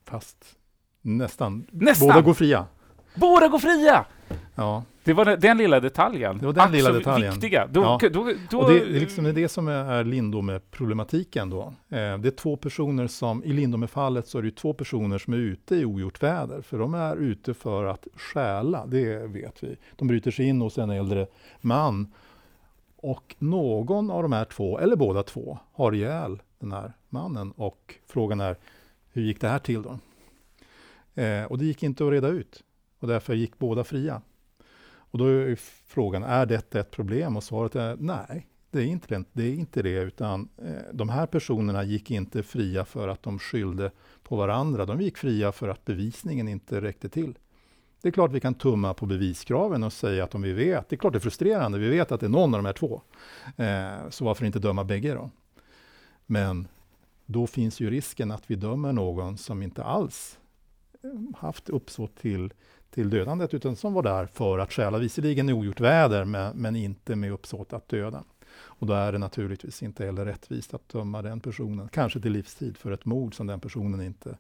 [0.05, 0.60] Fast
[1.03, 1.67] Nästan.
[1.71, 2.09] Nästan.
[2.09, 2.67] Båda går fria.
[3.15, 4.05] Båda går fria!
[4.55, 4.85] Ja.
[5.05, 6.39] Det var den, den lilla detaljen.
[6.39, 7.33] Det var den lilla detaljen.
[7.33, 7.67] viktiga.
[7.67, 7.99] Då, ja.
[8.13, 11.63] då, då, det, det, är liksom det som är Lindome-problematiken då.
[11.89, 15.39] Eh, det är två personer som, i Lindome-fallet så är det två personer som är
[15.39, 19.77] ute i ogjort väder, för de är ute för att stjäla, det vet vi.
[19.97, 21.27] De bryter sig in hos en äldre
[21.61, 22.13] man
[22.97, 27.95] och någon av de här två, eller båda två, har ihjäl den här mannen och
[28.07, 28.57] frågan är,
[29.13, 29.99] hur gick det här till då?
[31.21, 32.65] Eh, och det gick inte att reda ut.
[32.99, 34.23] Och därför gick båda fria.
[34.83, 35.57] Och då är
[35.87, 37.37] frågan, är detta ett problem?
[37.37, 41.09] Och svaret är nej, det är inte det, det, är inte det utan eh, de
[41.09, 43.91] här personerna gick inte fria för att de skyllde
[44.23, 44.87] på varandra.
[44.87, 47.39] De gick fria för att bevisningen inte räckte till.
[48.03, 50.97] Det är klart vi kan tumma på beviskraven och säga att om vi vet, det
[50.97, 53.03] är klart det är frustrerande, vi vet att det är någon av de här två.
[53.57, 55.31] Eh, så varför inte döma bägge då?
[56.27, 56.69] Men
[57.27, 60.40] då finns ju risken att vi dömer någon som inte alls
[61.37, 62.53] haft uppsåt till,
[62.91, 66.77] till dödandet, utan som var där för att stjäla, visserligen i ogjort väder, men, men
[66.77, 68.25] inte med uppsåt att döda.
[68.53, 72.77] Och då är det naturligtvis inte heller rättvist att döma den personen, kanske till livstid,
[72.77, 74.39] för ett mord som den personen inte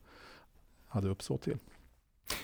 [0.88, 1.58] hade uppsåt till.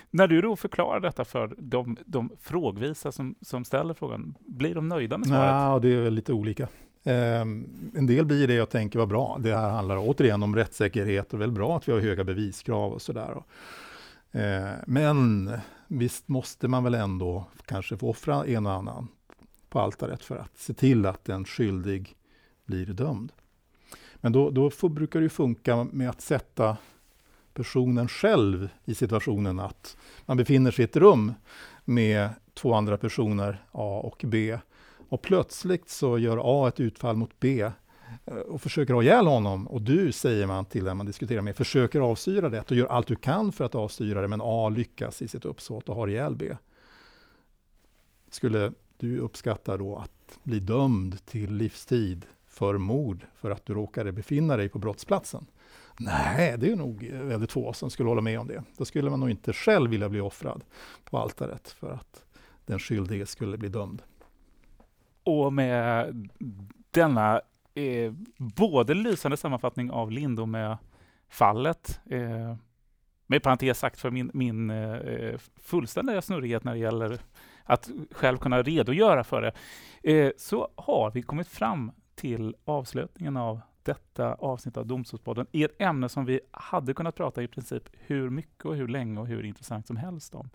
[0.09, 4.89] När du då förklarar detta för de, de frågvisa som, som ställer frågan, blir de
[4.89, 5.51] nöjda med svaret?
[5.51, 6.67] Ja, det är lite olika.
[7.03, 9.37] Um, en del blir det jag tänker var bra.
[9.39, 13.01] Det här handlar återigen om rättssäkerhet och väl bra att vi har höga beviskrav och
[13.01, 13.41] sådär.
[14.37, 15.51] Eh, men
[15.87, 19.07] visst måste man väl ändå kanske få offra en och annan
[19.69, 22.15] på altaret för att se till att en skyldig
[22.65, 23.31] blir dömd.
[24.15, 26.77] Men då, då får, brukar det funka med att sätta
[27.53, 31.33] personen själv i situationen att man befinner sig i ett rum
[31.85, 34.59] med två andra personer, A och B.
[35.09, 37.71] Och plötsligt så gör A ett utfall mot B
[38.25, 41.55] Eh, och försöker ha ihjäl honom och du, säger man till den man diskuterar med,
[41.55, 45.21] försöker avstyra det och gör allt du kan för att avstyra det, men A lyckas
[45.21, 46.55] i sitt uppsåt och har ihjäl B.
[48.29, 54.11] Skulle du uppskatta då att bli dömd till livstid för mord för att du råkade
[54.11, 55.45] befinna dig på brottsplatsen?
[55.99, 58.63] Nej, det är nog eh, väldigt få som skulle hålla med om det.
[58.77, 60.63] Då skulle man nog inte själv vilja bli offrad
[61.09, 62.25] på altaret för att
[62.65, 64.01] den skyldige skulle bli dömd.
[65.23, 66.29] Och med
[66.91, 67.41] denna
[67.77, 72.55] eh, både lysande sammanfattning av Lindome-fallet, eh,
[73.27, 77.19] med parentes sagt för min, min eh, fullständiga snurrighet när det gäller
[77.63, 79.53] att själv kunna redogöra för det,
[80.13, 85.81] eh, så har vi kommit fram till avslutningen av detta avsnitt av Domstolspodden i ett
[85.81, 89.45] ämne som vi hade kunnat prata i princip hur mycket och hur länge och hur
[89.45, 90.49] intressant som helst om.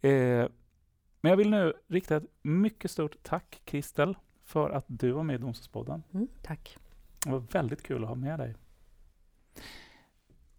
[0.00, 0.46] Eh,
[1.20, 4.16] men jag vill nu rikta ett mycket stort tack, Kristel,
[4.50, 6.02] för att du var med i Domstolspodden.
[6.12, 6.76] Mm, tack.
[7.24, 8.54] Det var väldigt kul att ha med dig.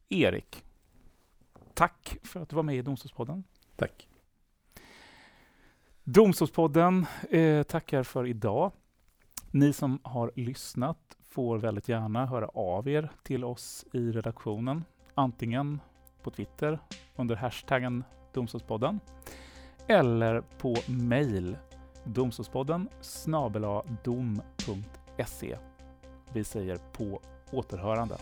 [0.10, 0.64] Erik,
[1.74, 3.44] tack för att du var med i Domstolspodden.
[3.76, 4.08] Tack.
[6.04, 8.72] Domstolspodden eh, tackar för idag.
[9.52, 14.84] Ni som har lyssnat får väldigt gärna höra av er till oss i redaktionen.
[15.14, 15.80] Antingen
[16.24, 16.80] på Twitter
[17.16, 19.00] under hashtaggen Domstolspodden
[19.88, 21.58] eller på mejl
[22.04, 22.90] domstolspodden
[24.04, 25.58] dom.se.
[26.34, 27.22] Vi säger på
[27.52, 28.18] återhörande.